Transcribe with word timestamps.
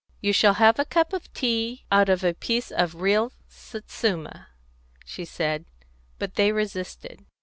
"You 0.19 0.33
shall 0.33 0.55
have 0.55 0.79
a 0.79 0.83
cup 0.85 1.13
of 1.13 1.31
tea 1.31 1.85
out 1.91 2.09
of 2.09 2.23
a 2.23 2.33
piece 2.33 2.71
of 2.71 3.01
real 3.01 3.33
Satsuma," 3.47 4.47
she 5.05 5.25
said; 5.25 5.65
but 6.17 6.33
they 6.33 6.51
resisted. 6.51 7.23